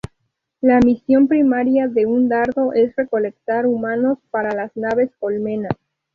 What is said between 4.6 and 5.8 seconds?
naves colmena.